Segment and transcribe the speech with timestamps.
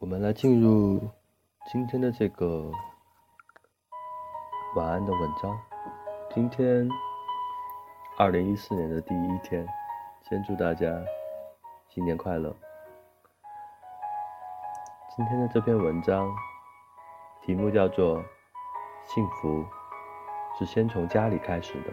[0.00, 0.98] 我们来进入
[1.70, 2.72] 今天的这个
[4.74, 5.60] 晚安的文章。
[6.34, 6.88] 今天
[8.16, 9.68] 二零一四年的第一天，
[10.26, 10.86] 先祝大家
[11.90, 12.56] 新年快乐。
[15.14, 16.34] 今天的这篇文章
[17.42, 18.20] 题目叫做
[19.04, 19.62] 《幸福
[20.58, 21.90] 是先从家里开始的》。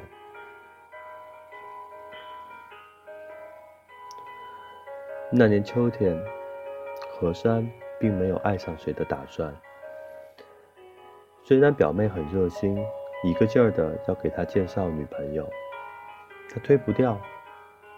[5.30, 6.18] 那年秋天，
[7.20, 7.70] 河山
[8.00, 9.54] 并没有爱上谁的打算。
[11.44, 12.78] 虽然表妹很热心。
[13.24, 15.50] 一个劲儿的要给他介绍女朋友，
[16.52, 17.20] 他推不掉，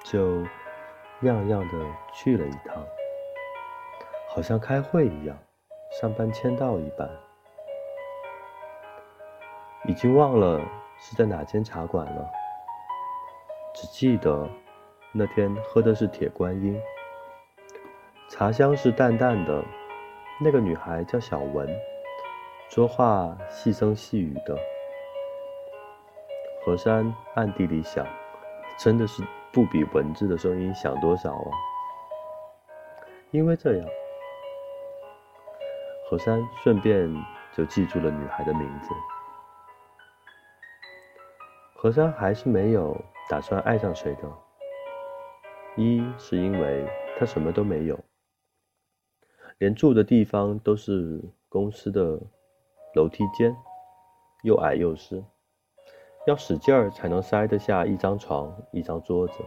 [0.06, 0.42] 就
[1.24, 1.74] 样样的
[2.14, 2.82] 去了一趟，
[4.30, 5.38] 好像开会一样，
[6.00, 7.10] 上班签到一般。
[9.84, 10.62] 已经忘了
[10.98, 12.26] 是在哪间茶馆了，
[13.76, 14.50] 只记得
[15.12, 16.82] 那天喝的是铁观音，
[18.30, 19.62] 茶香是淡淡的。
[20.42, 21.68] 那个女孩叫小文，
[22.70, 24.58] 说话细声细语的。
[26.64, 28.08] 何山暗地里想，
[28.78, 31.52] 真的是不比文字的声音响多少啊！
[33.32, 33.88] 因为这样，
[36.10, 37.14] 何山顺便
[37.54, 38.90] 就记住了女孩的名字。
[41.76, 42.96] 何山还是没有
[43.30, 44.22] 打算爱上谁的，
[45.76, 46.88] 一是因为
[47.18, 48.00] 他什么都没有，
[49.60, 52.18] 连住的地方都是公司的
[52.96, 53.54] 楼梯间，
[54.44, 55.22] 又矮又湿。
[56.26, 59.44] 要使劲儿才能塞得下一张床、一张桌子。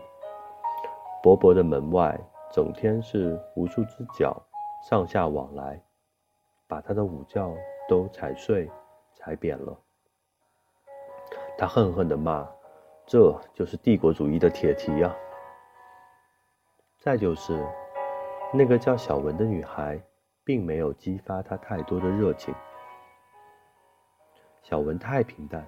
[1.22, 2.20] 薄薄的门外，
[2.52, 4.36] 整天是无数只脚
[4.86, 5.83] 上下往来，
[6.66, 7.50] 把他的午觉
[7.88, 8.70] 都踩碎、
[9.14, 9.78] 踩扁了。
[11.56, 12.46] 他恨恨地骂
[13.06, 15.16] ：“这就是帝国主义的铁蹄啊！”
[17.00, 17.64] 再就是，
[18.53, 19.98] 那个叫小文的女孩，
[20.45, 22.55] 并没有激发他太多的热情。
[24.62, 25.67] 小文太平淡。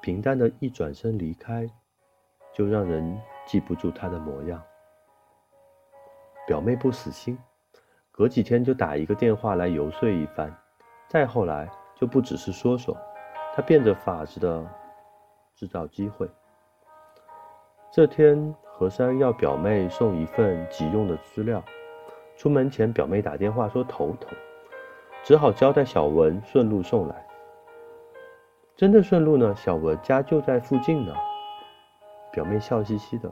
[0.00, 1.68] 平淡的一转身离开，
[2.54, 4.62] 就让人记不住他的模样。
[6.46, 7.38] 表妹不死心，
[8.10, 10.56] 隔几天就打一个电话来游说一番，
[11.06, 12.96] 再后来就不只是说说，
[13.54, 14.66] 她变着法子的
[15.54, 16.26] 制造机会。
[17.92, 21.62] 这天，何山要表妹送一份急用的资料，
[22.40, 24.34] 出门前表妹打电话说头疼，
[25.22, 27.26] 只好交代小文顺路送来。
[28.74, 31.14] 真的顺路呢，小文家就在附近呢。
[32.32, 33.30] 表妹笑嘻嘻的。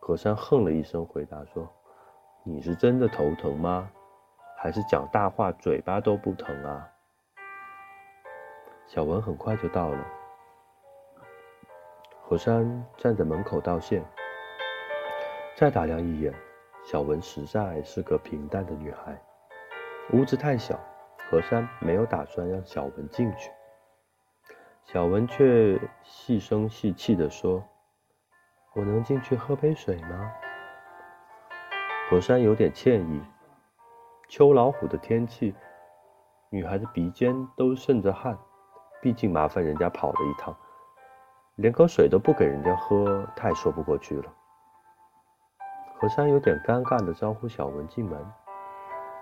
[0.00, 1.72] 何山哼了一声，回答说
[2.42, 3.88] ：“你是真的头疼吗？
[4.56, 6.88] 还是讲大话嘴巴都不疼啊？”
[8.90, 10.04] 小文很快就到了。
[12.22, 14.02] 何山站在门口道谢。
[15.54, 16.34] 再打量一眼，
[16.82, 19.20] 小文实在是个平淡的女孩。
[20.12, 20.78] 屋子太小，
[21.28, 23.50] 何山没有打算让小文进去。
[24.84, 27.62] 小文却细声细气地说
[28.74, 30.32] ：“我能进去喝杯水吗？”
[32.10, 33.22] 何山有点歉意。
[34.28, 35.54] 秋老虎的天气，
[36.50, 38.36] 女孩子鼻尖都渗着汗，
[39.00, 40.56] 毕竟麻烦人家跑了一趟，
[41.56, 44.34] 连口水都不给人家喝，太说不过去了。
[46.00, 48.18] 何山有点尴尬地招呼小文进门，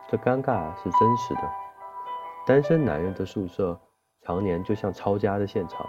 [0.07, 1.41] 这尴尬是真实的。
[2.47, 3.79] 单身男人的宿舍。
[4.25, 5.87] 常年就像抄家的现场，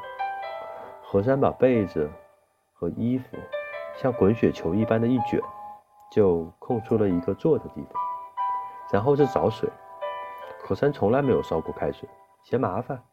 [1.03, 2.09] 何山把被子
[2.73, 3.35] 和衣服
[3.95, 5.41] 像滚雪球一般的一卷，
[6.09, 7.91] 就空出了一个坐的地方，
[8.93, 9.69] 然后是找水。
[10.63, 12.07] 何山从来没有烧过开水，
[12.43, 13.03] 嫌麻烦，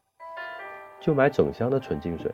[1.01, 2.33] 就买整箱的纯净水。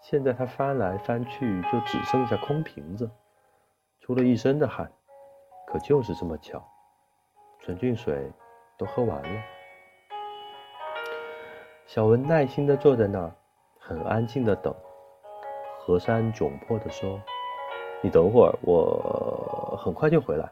[0.00, 3.08] 现在他翻来翻去，就只剩下空瓶子，
[4.08, 4.90] 出了一身的汗。
[5.66, 6.66] 可就是这么巧，
[7.58, 8.32] 纯净水
[8.78, 9.42] 都喝完了。
[11.84, 13.30] 小文耐心地坐在那儿，
[13.78, 14.74] 很安静地等。
[15.78, 17.20] 何山窘迫地说
[18.00, 20.50] ：“你等会儿，我很快就回来。”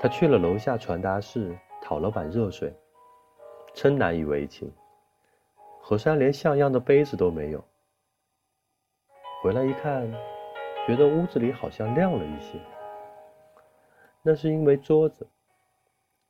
[0.00, 2.74] 他去了楼下传达室，讨了碗热水，
[3.74, 4.72] 真难以为情。
[5.82, 7.62] 何山连像样的杯子都没有。
[9.42, 10.10] 回来一看，
[10.86, 12.60] 觉得屋子里好像亮了一些。
[14.22, 15.28] 那是因为桌子，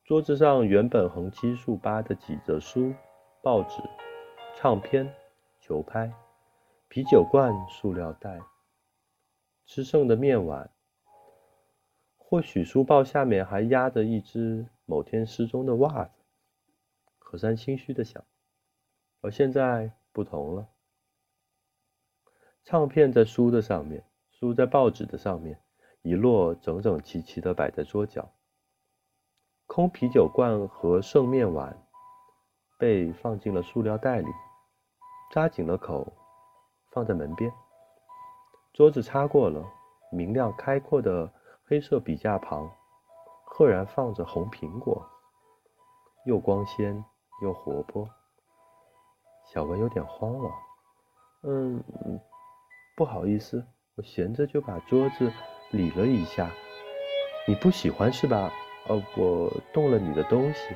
[0.05, 2.95] 桌子上原本横七竖八的几着书。
[3.43, 3.81] 报纸、
[4.57, 5.15] 唱片、
[5.61, 6.13] 球拍、
[6.89, 8.41] 啤酒罐、塑料袋、
[9.67, 10.69] 吃剩的面碗，
[12.17, 16.19] 或许书报下面还压着一只某天失踪的袜子。
[17.21, 18.25] 何山心虚的想。
[19.21, 20.67] 而现在不同了，
[22.65, 24.03] 唱片在书的上面，
[24.39, 25.59] 书在报纸的上面，
[26.03, 28.29] 一摞整整齐齐的摆在桌角。
[29.67, 31.83] 空啤酒罐和盛面碗
[32.79, 34.29] 被放进了塑料袋里，
[35.33, 36.13] 扎紧了口，
[36.93, 37.51] 放在门边。
[38.75, 39.65] 桌子擦过了，
[40.13, 41.33] 明亮开阔的
[41.65, 42.71] 黑色笔架旁，
[43.47, 45.03] 赫然放着红苹果，
[46.27, 47.03] 又光鲜
[47.41, 48.07] 又活泼。
[49.47, 50.51] 小文有点慌了，
[51.45, 51.83] 嗯，
[52.99, 53.67] 不好意思，
[53.97, 55.33] 我闲着就把桌子
[55.71, 56.51] 理了一下。
[57.49, 58.53] 你不喜欢是吧？
[58.89, 60.75] 呃，我动了你的东西。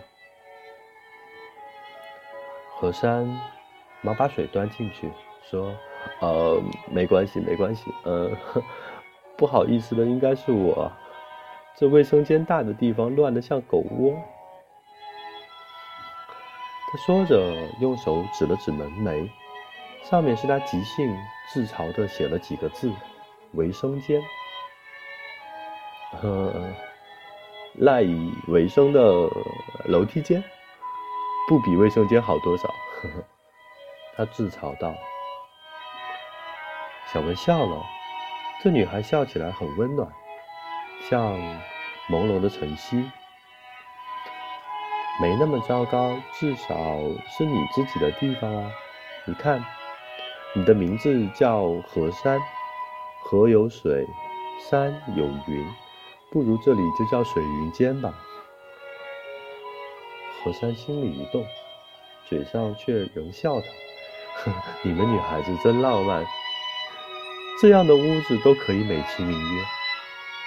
[2.78, 3.28] 何山
[4.00, 5.12] 忙把水端进去，
[5.42, 5.70] 说
[6.22, 7.92] ：“呃，没关系，没关系。
[8.04, 8.30] 呃，
[9.36, 10.90] 不好意思的应该是我，
[11.76, 14.14] 这卫生间大的地方乱得像狗窝。”
[16.90, 17.38] 他说着，
[17.82, 19.28] 用手指了指门楣，
[20.04, 21.14] 上面是他即兴
[21.52, 22.90] 自嘲的写了几个字
[23.52, 24.22] ：“卫生间。”
[26.20, 26.52] 呵，
[27.74, 29.00] 赖以为生的
[29.86, 30.42] 楼梯间，
[31.48, 32.68] 不比卫生间好多少。
[32.68, 33.24] 呵呵，
[34.16, 34.92] 他自嘲道。
[37.12, 37.82] 小文笑了，
[38.62, 40.08] 这女孩笑起来很温暖，
[41.08, 41.36] 像
[42.08, 43.10] 朦胧的晨曦。
[45.20, 46.74] 没那么糟糕，至少
[47.28, 48.70] 是你自己的地方啊。
[49.26, 49.64] 你看，
[50.54, 52.40] 你的名字叫河山，
[53.30, 54.08] 河有水，
[54.68, 55.64] 山有云。
[56.32, 58.12] 不如这里就叫水云间吧。
[60.42, 61.46] 何山心里一动，
[62.28, 63.66] 嘴上却仍笑着
[64.82, 66.26] ：“你们女孩子真浪漫，
[67.62, 69.62] 这样的屋子都可以美其名曰。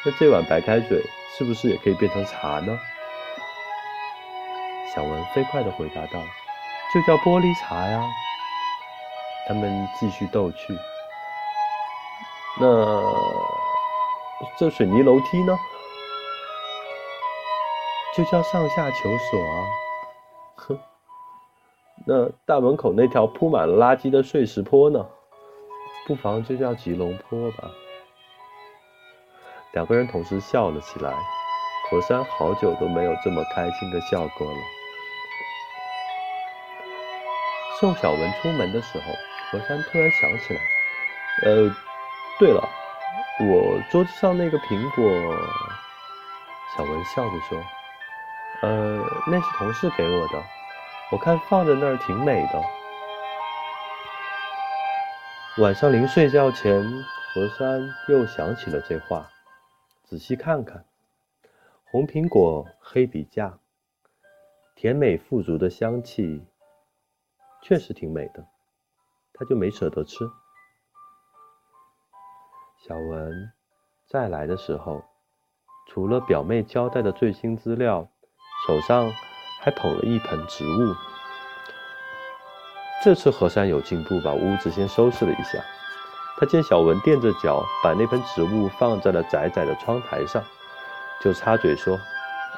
[0.04, 1.02] 那这碗白开水
[1.38, 2.78] 是不是也可以变成茶呢？”
[4.94, 6.22] 小文飞快地回答道
[6.94, 8.04] ：“就叫玻璃茶呀。”
[9.48, 10.78] 他们继续逗趣
[12.60, 12.68] ：“那
[14.58, 15.58] 这水泥楼梯呢？”
[18.16, 19.66] 就叫上下求索啊！
[20.56, 20.80] 哼，
[22.06, 25.04] 那大门口那条铺满了垃圾的碎石坡呢？
[26.06, 27.72] 不妨就叫吉隆坡吧。
[29.72, 31.12] 两个人同时笑了起来。
[31.90, 34.58] 何山好久都没有这么开心的笑过了。
[37.80, 39.06] 送小文出门的时候，
[39.52, 40.62] 何山突然想起来，
[41.44, 41.76] 呃，
[42.40, 42.68] 对了，
[43.40, 45.38] 我桌子上那个苹果。
[46.76, 47.64] 小文笑着说。
[48.62, 50.44] 呃，那是同事给我的，
[51.12, 52.64] 我看放在那儿挺美的。
[55.62, 56.82] 晚上临睡觉前，
[57.34, 59.30] 何山又想起了这话，
[60.04, 60.86] 仔细看看，
[61.84, 63.60] 红苹果、黑笔架，
[64.74, 66.48] 甜美富足的香气，
[67.62, 68.48] 确实挺美的，
[69.34, 70.30] 他就没舍得吃。
[72.86, 73.50] 小文
[74.10, 75.02] 再来的时候，
[75.88, 78.10] 除了表妹交代的最新资料。
[78.68, 79.12] 手上
[79.62, 80.94] 还捧了一盆植物。
[83.04, 85.60] 这次何山有进步，把屋子先收拾了一下。
[86.38, 90.44] 他见小文垫着脚把那盆植物放在了窄窄的窗台上，
[91.22, 91.98] 就插嘴说：“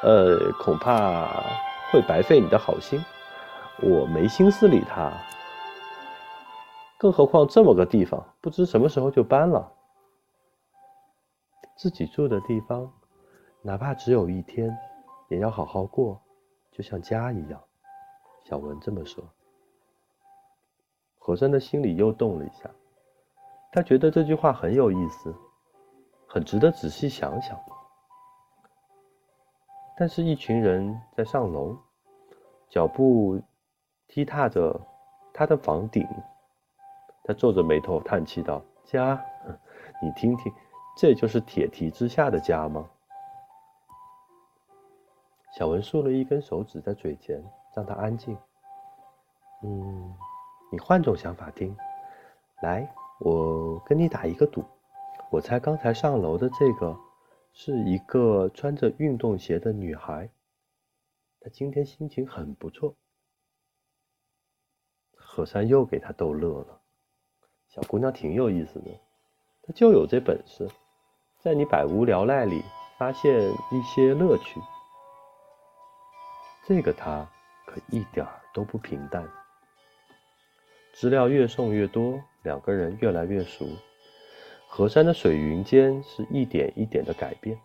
[0.04, 1.28] 呃，恐怕
[1.92, 3.04] 会白费你的好心，
[3.82, 5.12] 我没心思理他。
[7.00, 9.72] 更何况这么个地方，不知什么时候就搬了。
[11.76, 12.92] 自己住的地方，
[13.62, 14.76] 哪怕只有一天。”
[15.28, 16.22] 也要好好过，
[16.72, 17.60] 就像家一样。
[18.44, 19.28] 小文这么说。
[21.18, 22.70] 何山的心里又动了一下，
[23.72, 25.36] 他觉得这句话很有意思，
[26.28, 27.60] 很值得仔细想想。
[29.98, 31.76] 但是，一群人在上楼，
[32.70, 33.42] 脚步
[34.08, 34.80] 踢踏着
[35.34, 36.08] 他的房顶，
[37.24, 39.20] 他皱着眉头叹气道：“家，
[40.04, 40.54] 你听听，
[40.96, 42.90] 这就是铁蹄之下的家吗？”
[45.58, 47.42] 小文竖了一根手指在嘴前，
[47.76, 48.38] 让他安静。
[49.64, 50.14] 嗯，
[50.72, 51.76] 你换种想法听。
[52.62, 54.66] 来，我跟你打一个赌，
[55.30, 56.98] 我猜刚才上楼的这个
[57.54, 60.30] 是一个穿着运动鞋的女孩。
[61.40, 62.96] 她今天心情很不错。
[65.16, 66.82] 何山又给他逗乐了。
[67.68, 69.00] 小姑娘挺有意思的，
[69.64, 70.70] 她就有这本事，
[71.46, 72.66] 在你百无聊赖里
[72.98, 74.60] 发现一些乐趣。
[76.68, 77.30] 这个他
[77.68, 79.24] 可一点儿都不平淡。
[80.92, 83.68] 资料越送越多，两个人越来越熟。
[84.68, 87.56] 河山的水云间是一点一点的改变，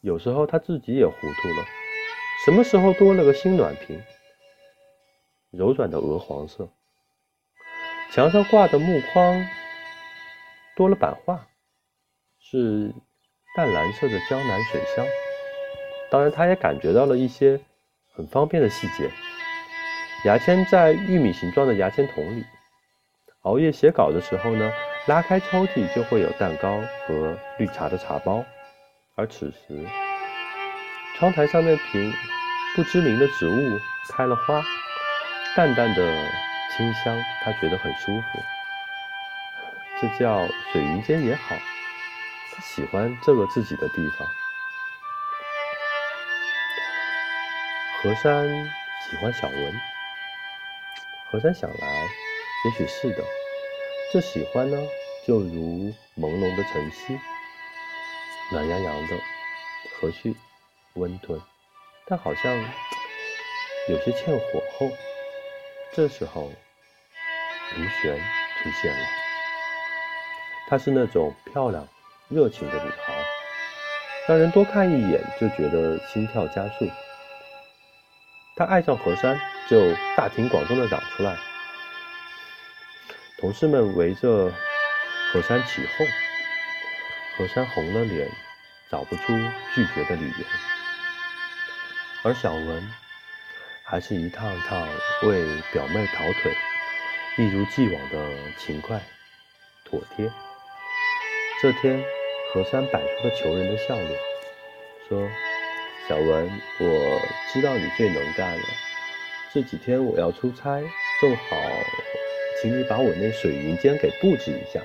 [0.00, 1.64] 有时候他自己也糊涂了。
[2.44, 4.02] 什么时候多了个新暖瓶？
[5.52, 6.68] 柔软的鹅黄色。
[8.10, 9.46] 墙上挂的木框
[10.74, 11.46] 多了版画，
[12.48, 12.94] 是
[13.56, 15.04] 淡蓝色的江南水乡。
[16.10, 17.58] 当然，他也感觉到了一些
[18.14, 19.10] 很方便的细节。
[20.24, 22.44] 牙签在玉米形状的牙签筒里。
[23.42, 24.72] 熬夜写稿的时候呢，
[25.06, 28.44] 拉开抽屉就会有蛋糕和绿茶的茶包。
[29.16, 29.86] 而此时，
[31.16, 32.12] 窗台上那瓶
[32.76, 33.78] 不知名的植物
[34.12, 34.62] 开了花，
[35.56, 36.28] 淡淡的
[36.76, 38.38] 清香，他觉得很舒服。
[40.00, 41.56] 这叫水云间也好，
[42.62, 44.26] 喜欢这个自己的地方。
[48.02, 48.48] 何山
[49.10, 49.80] 喜欢小文。
[51.30, 52.08] 何山想来，
[52.64, 53.24] 也许是的。
[54.12, 54.76] 这喜欢呢，
[55.26, 57.18] 就如朦胧的晨曦，
[58.52, 59.18] 暖洋洋的，
[59.98, 60.34] 和煦
[60.94, 61.40] 温吞，
[62.06, 62.56] 但好像
[63.88, 64.88] 有些欠火候。
[65.92, 66.52] 这时候，
[67.76, 68.16] 卢璇
[68.62, 69.06] 出现了。
[70.68, 71.88] 她是那种漂亮、
[72.28, 73.14] 热情的女孩，
[74.26, 76.90] 让人多看一眼就觉得心跳加速。
[78.56, 79.38] 她爱上何山，
[79.70, 81.36] 就大庭广众的嚷出来。
[83.38, 84.52] 同事们围着
[85.30, 86.06] 何山起哄，
[87.36, 88.28] 何山红了脸，
[88.90, 89.22] 找不出
[89.74, 90.44] 拒绝的理由。
[92.24, 92.90] 而小文
[93.84, 94.88] 还是一趟趟
[95.22, 96.52] 为表妹跑腿，
[97.36, 99.00] 一如既往的勤快
[99.84, 100.28] 妥帖。
[101.62, 102.04] 这天，
[102.56, 104.18] 何山摆出了求人的笑脸，
[105.06, 105.28] 说
[106.08, 107.20] ：“小文，我
[107.52, 108.64] 知道你最能干了。
[109.52, 110.80] 这几天我要出差，
[111.20, 111.56] 正好。”
[112.62, 114.80] 请你把我那水云间给布置一下。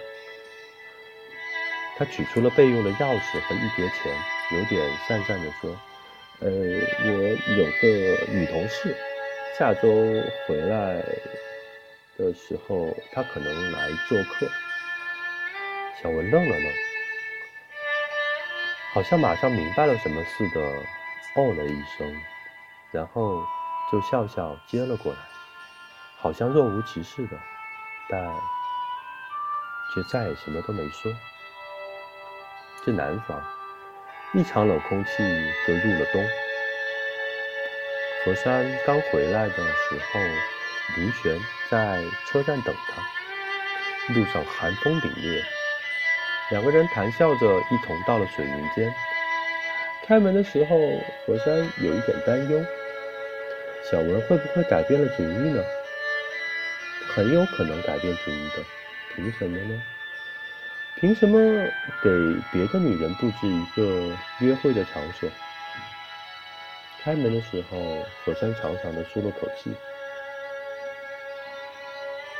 [1.97, 4.13] 他取出了备用的钥匙和一叠钱，
[4.51, 5.71] 有点讪讪地说
[6.43, 7.09] ：“呃，我
[7.55, 8.93] 有个女同事，
[9.57, 9.89] 下周
[10.45, 11.01] 回来
[12.17, 14.45] 的时候，她可能来做客。”
[16.03, 16.73] 小文愣了愣，
[18.93, 20.59] 好像马上明白了什么似的，
[21.35, 22.21] 哦了一声，
[22.91, 23.41] 然后
[23.89, 25.19] 就笑笑接了过来，
[26.19, 27.37] 好像若无其事的。
[28.09, 28.21] 但
[29.93, 31.09] 却再也什么都没说。
[32.85, 33.41] 这南方
[34.33, 35.11] 一场冷空气
[35.65, 36.21] 就入了冬。
[38.25, 40.19] 何山刚回来的时候，
[40.97, 45.41] 卢璇在车站等他，路上寒风凛冽，
[46.51, 48.93] 两个人谈笑着一同到了水云间。
[50.05, 50.77] 开门的时候，
[51.25, 52.61] 何山有一点担忧：
[53.89, 55.63] 小文会不会改变了主意呢？
[57.07, 58.63] 很有可能改变主意的，
[59.15, 59.81] 凭什么呢？
[60.99, 61.39] 凭什么
[62.03, 62.09] 给
[62.51, 65.29] 别的女人布置一个约会的场所？
[67.01, 69.73] 开门的时候，何山长长的舒了口气，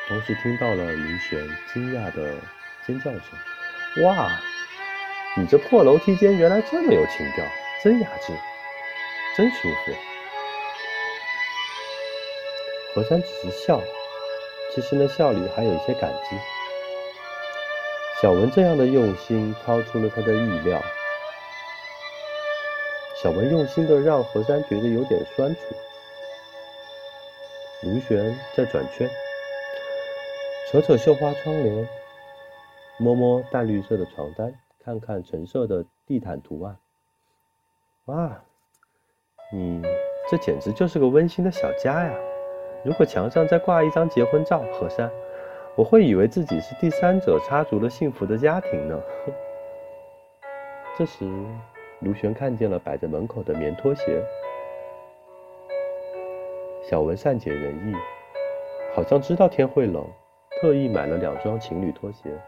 [0.08, 2.36] 同时听到了林璇惊讶的
[2.86, 3.22] 尖叫声
[3.98, 4.40] ：“哇，
[5.36, 7.46] 你这破楼梯间原来这么有情调，
[7.84, 8.32] 真雅致，
[9.36, 9.92] 真舒服。”
[12.96, 13.82] 何山只是笑。
[14.74, 16.38] 其实那笑里还有一些感激。
[18.22, 20.82] 小文这样的用心超出了他的意料。
[23.22, 25.60] 小文用心的让何山觉得有点酸楚。
[27.82, 29.10] 卢璇在转圈，
[30.72, 31.86] 扯扯绣花窗帘，
[33.02, 36.78] 摸摸淡绿色的床单，看看橙色的地毯图案。
[38.06, 38.40] 哇，
[39.52, 39.82] 你
[40.30, 42.14] 这简直就是个温馨的小家呀！
[42.86, 45.10] 如果墙上再挂一张结婚照，何山，
[45.76, 49.02] 我会以为自己是第三者插足了幸福的家庭呢。
[50.96, 51.26] 这时，
[52.02, 54.24] 卢璇看见了摆在门口的棉拖鞋。
[56.84, 57.96] 小文善解人意，
[58.94, 60.06] 好像知道天会冷，
[60.62, 62.40] 特意买了两双情侣拖鞋。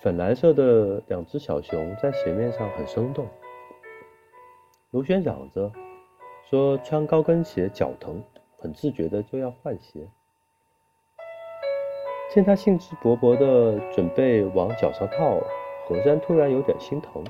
[0.00, 3.26] 粉蓝色的两只小熊在鞋面上很生动。
[4.90, 5.72] 卢璇嚷着。
[6.48, 8.22] 说穿高跟鞋脚疼，
[8.56, 10.08] 很自觉的就要换鞋。
[12.30, 15.40] 见他兴致勃勃的准备往脚上套，
[15.88, 17.24] 何山突然有点心疼。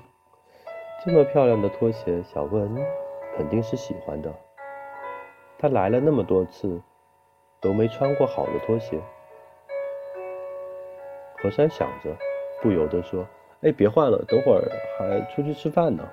[1.02, 2.76] 这么漂亮的拖鞋，小文
[3.34, 4.30] 肯定是喜欢的。
[5.58, 6.82] 他来了那么多次，
[7.58, 9.00] 都没穿过好的拖鞋。
[11.38, 12.14] 何山想着，
[12.62, 13.26] 不由得说
[13.62, 14.62] ：“哎，别换了，等会儿
[14.98, 16.08] 还出去吃饭呢。”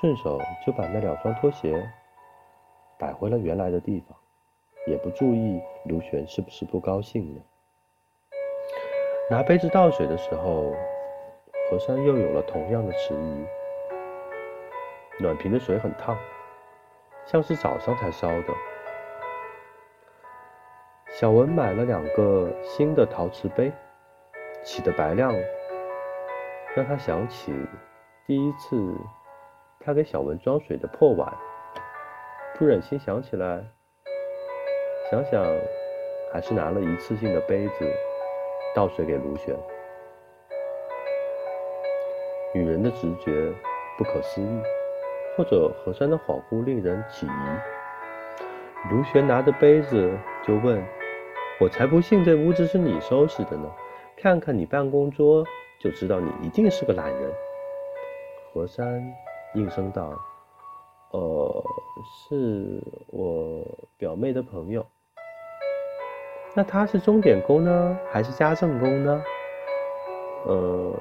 [0.00, 1.90] 顺手就把那两双拖鞋
[2.98, 4.16] 摆回了原来的地方，
[4.86, 7.42] 也不注意刘璇是不是不高兴了。
[9.30, 10.74] 拿杯子倒水的时候，
[11.68, 13.44] 何山又有了同样的迟疑。
[15.20, 16.16] 暖瓶的水很烫，
[17.26, 18.54] 像是早上才烧的。
[21.10, 23.72] 小文买了两个新的陶瓷杯，
[24.64, 25.34] 起的白亮，
[26.74, 27.52] 让他想起。
[28.26, 28.94] 第一次
[29.80, 31.32] 他给小文装水的破碗，
[32.58, 33.64] 不忍心想起来，
[35.10, 35.42] 想想
[36.32, 37.90] 还是拿了一次性的杯子
[38.74, 39.56] 倒水给卢璇。
[42.54, 43.52] 女人的直觉
[43.96, 44.62] 不可思议，
[45.36, 48.90] 或者何山的恍惚令人起疑。
[48.90, 50.10] 卢璇拿着杯子
[50.46, 50.82] 就问
[51.60, 53.70] ：“我才不信这屋子是你收拾的呢！
[54.20, 55.44] 看看你办公桌，
[55.80, 57.32] 就知道你一定是个懒人。”
[58.52, 59.02] 何山
[59.54, 60.12] 应声道
[61.12, 61.64] ：“呃，
[62.28, 63.64] 是我
[63.96, 64.84] 表妹的朋友。
[66.54, 69.22] 那他是钟点工呢，还是家政工呢？”
[70.46, 70.92] 呃。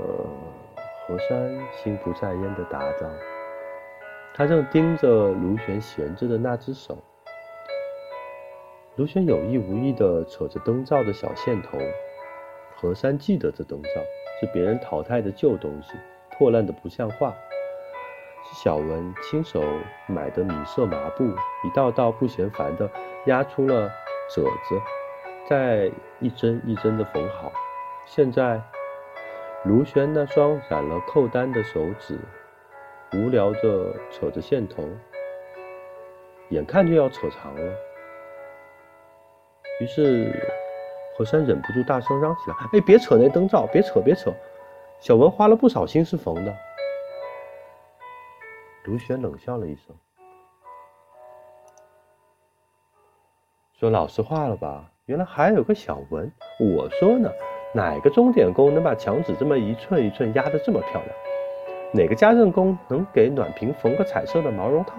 [1.08, 3.10] 何山心不在焉的答道
[4.36, 6.98] ：“他正盯着卢璇闲着的那只手。
[8.98, 11.78] 卢璇有意无意地扯着灯罩的小线头。
[12.80, 13.90] 何山记得这灯罩
[14.40, 15.94] 是别人淘汰的旧东西，
[16.32, 17.36] 破烂的不像话。
[18.46, 19.62] 是小文亲手
[20.08, 22.90] 买的米色麻布，一道道不嫌烦的
[23.26, 23.90] 压出了
[24.34, 24.80] 褶子，
[25.50, 27.52] 再一针一针的缝好。
[28.06, 28.62] 现在。”
[29.66, 32.18] 卢璇那双染了扣单的手指，
[33.14, 34.88] 无聊着扯着线头，
[36.50, 37.74] 眼看就要扯长了。
[39.82, 40.32] 于是
[41.18, 44.32] 何山忍不住大声嚷起来：“哎，别扯那灯罩，别扯，别扯！
[45.00, 46.56] 小文花了不少心思缝的。”
[48.86, 49.96] 卢璇冷笑了一声，
[53.80, 54.92] 说：“老实话了吧？
[55.06, 57.32] 原来还有个小文，我说呢。”
[57.74, 61.16] 哪个钟点工能把墙纸这么一寸一寸压得这么漂亮？
[61.92, 64.94] 哪个家政工能给暖瓶缝个彩色的毛绒套？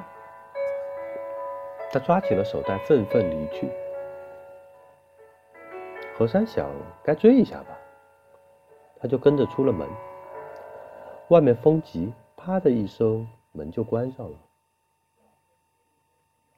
[1.90, 3.68] 他抓起了手袋，愤愤离去。
[6.18, 6.68] 何山想，
[7.04, 7.78] 该追一下吧，
[9.00, 9.88] 他就跟着出了门。
[11.28, 14.36] 外面风急，啪的一声，门就关上了。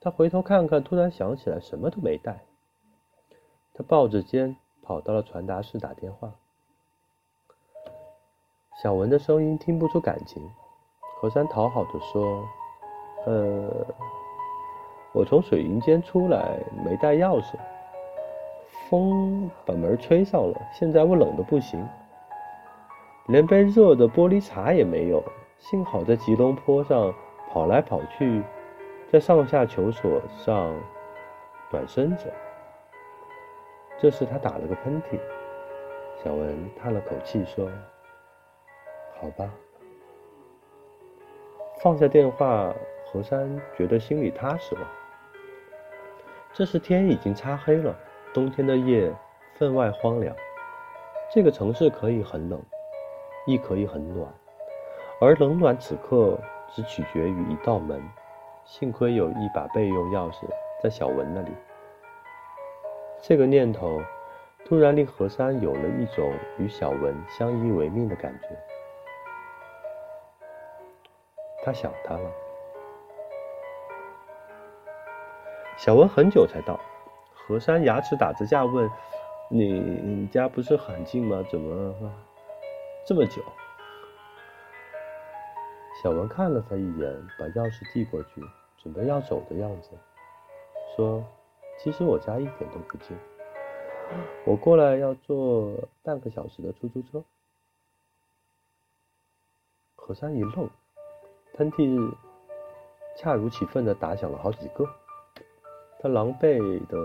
[0.00, 2.40] 他回头看看，突然想起来什么都没带。
[3.74, 4.56] 他抱着肩。
[4.82, 6.32] 跑到了传达室打电话，
[8.82, 10.42] 小文的声音听不出感情。
[11.20, 12.44] 何山讨好的说
[13.24, 13.87] ：“呃，
[15.12, 17.56] 我从水银间出来没带钥匙，
[18.90, 20.61] 风把门吹上了。
[20.72, 21.87] 现在我冷的不行，
[23.29, 25.22] 连杯热的玻璃茶也没有。
[25.59, 27.14] 幸好在吉隆坡上
[27.50, 28.42] 跑来跑去，
[29.12, 30.74] 在上下球所上
[31.70, 32.33] 暖身子。”
[34.00, 35.20] 这时他打了个喷嚏，
[36.24, 37.70] 小文叹了口气说
[39.20, 39.48] ：“好吧。”
[41.81, 42.74] 放下电话，
[43.07, 44.87] 何山觉得心里踏实了。
[46.53, 47.94] 这时天已经擦黑了，
[48.32, 49.12] 冬天的夜
[49.54, 50.34] 分外荒凉。
[51.32, 52.60] 这个城市可以很冷，
[53.46, 54.32] 亦可以很暖，
[55.20, 56.38] 而冷暖此刻
[56.68, 58.02] 只取决于一道门。
[58.64, 60.46] 幸亏有一把备用钥匙
[60.80, 61.50] 在小文那里。
[63.20, 64.00] 这个念头
[64.64, 68.48] 突然令何山有了一种与小文相依为命的感觉。
[71.64, 72.30] 他想他了。
[75.76, 76.78] 小文很久才到，
[77.50, 78.88] 何山牙齿打着架问
[79.50, 81.44] ：“你你家不是很近吗？
[81.50, 81.92] 怎么
[83.04, 83.42] 这么久？”
[86.00, 88.40] 小文看了他一眼，把钥匙递过去，
[88.78, 89.90] 准备要走的样子，
[90.94, 91.24] 说。
[91.82, 93.16] 其实我家一点都不近，
[94.44, 97.24] 我过来要坐半个小时的出租车。
[99.96, 100.68] 何山一愣，
[101.54, 102.14] 喷嚏
[103.16, 104.86] 恰如其分的打响了好几个。
[106.02, 106.96] 他狼狈的、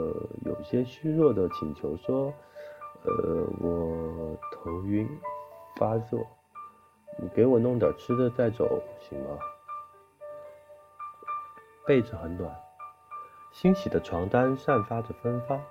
[0.46, 2.34] 有些虚弱的请求说
[3.04, 5.06] ：“呃，我头晕、
[5.76, 6.26] 发热，
[7.18, 9.38] 你给我弄点吃的再走，行吗？
[11.86, 12.56] 被子很暖。”
[13.52, 15.62] 新洗的床单散发着芬芳。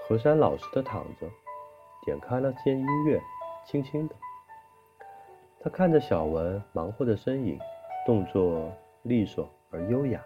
[0.00, 1.26] 何山老实的躺着，
[2.06, 3.20] 点开了间音乐，
[3.66, 4.14] 轻轻的。
[5.60, 7.58] 他看着小文忙活的身影，
[8.06, 10.22] 动作利索而优雅。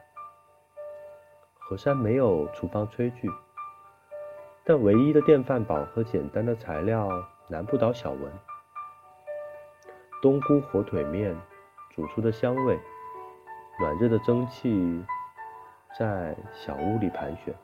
[1.68, 3.28] 何山没有厨房炊具，
[4.64, 7.10] 但唯一的电饭煲和简单的材料
[7.48, 8.32] 难不倒小文。
[10.22, 11.36] 冬菇火腿面
[11.90, 12.78] 煮出的香味，
[13.80, 15.04] 暖热的蒸汽。
[15.98, 17.54] 在小屋里盘旋，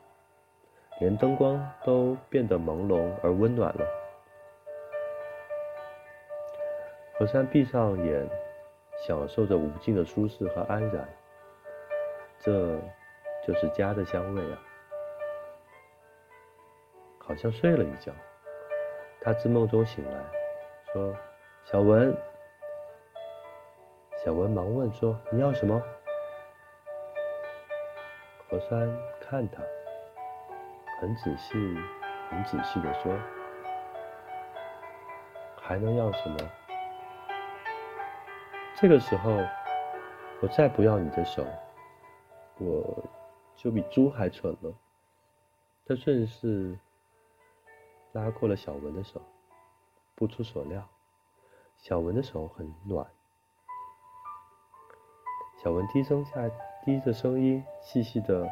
[1.01, 3.85] 连灯光都变得朦胧而温暖了。
[7.19, 8.27] 何山闭上眼，
[9.07, 11.07] 享受着无尽的舒适和安然。
[12.39, 12.81] 这
[13.47, 14.59] 就是家的香味啊！
[17.19, 18.13] 好像睡了一觉，
[19.21, 20.13] 他自梦中醒来，
[20.93, 21.15] 说
[21.65, 22.17] ：“小文，
[24.25, 25.81] 小文忙问说：“你要什么？”
[28.51, 28.89] 何山
[29.21, 29.63] 看他，
[31.01, 31.55] 很仔细、
[32.29, 33.13] 很仔细的说
[35.63, 36.37] ：“还能要什么？”
[38.77, 39.31] 这个时候，
[40.41, 41.47] 我再不要你的手，
[42.59, 43.03] 我
[43.57, 44.75] 就比猪还蠢了。
[45.87, 46.79] 他顺势
[48.13, 49.21] 拉过了小文的手，
[50.15, 50.87] 不出所料，
[51.79, 53.07] 小文的手很暖。
[55.63, 56.49] 小文低声下
[56.85, 58.49] 低着声音，细细的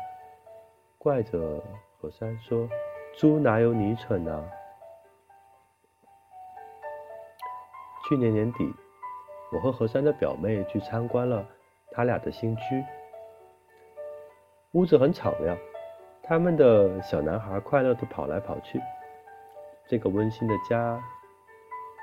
[0.97, 1.63] 怪着
[2.01, 2.69] 何山说
[3.19, 4.49] ：“猪哪有你蠢啊？”
[8.09, 8.73] 去年年底，
[9.53, 11.47] 我和何山的表妹去参观了
[11.93, 12.85] 他俩的新居，
[14.73, 15.59] 屋子很敞亮，
[16.23, 18.81] 他们的小男孩快乐的跑来跑去。
[19.89, 21.03] 这个温馨的家，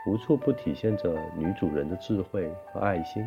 [0.06, 3.26] 无处不体现着女主人的智慧和爱心。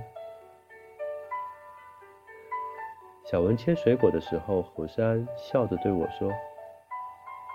[3.24, 6.30] 小文切水果的时候，火山笑着对我说：“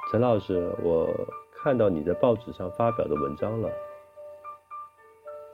[0.10, 1.08] 陈老师，我
[1.56, 3.69] 看到你在报纸上发表的文章了。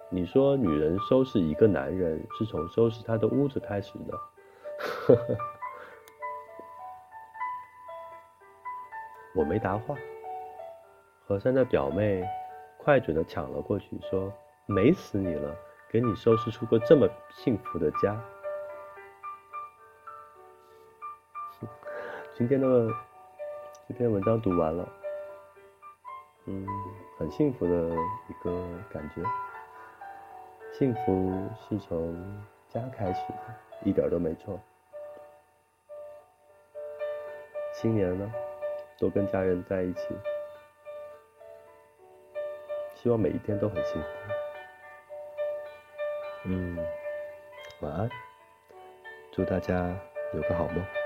[0.09, 4.17] 你说女人收拾一个男人是从收拾他的屋子开始的。”
[4.79, 5.37] 呵 呵
[9.33, 9.95] 我没答话。
[11.27, 12.27] 何山的表妹
[12.77, 14.33] 快准的抢了过去，说
[14.65, 15.55] ：“美死你了，
[15.89, 18.21] 给你收拾出个这么幸福的家。
[22.35, 22.87] ”今天的
[23.87, 24.89] 这篇文章读完了，
[26.45, 26.65] 嗯，
[27.17, 27.71] 很幸福的
[28.27, 29.23] 一个感觉。
[30.73, 32.15] 幸福是从
[32.67, 34.59] 家开始的，一点都没错。
[37.73, 38.31] 新年呢，
[39.01, 40.15] 多跟家人在一起，
[42.93, 44.07] 希望每一天都很幸福。
[46.45, 46.77] 嗯，
[47.79, 48.07] 晚安，
[49.31, 49.91] 祝大家
[50.35, 51.00] 有个好梦。